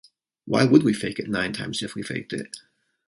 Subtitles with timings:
[0.45, 2.57] Why would we fake it nine times, if we faked it?